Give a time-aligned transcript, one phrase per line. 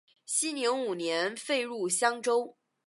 [0.25, 2.57] 熙宁五年废入襄州。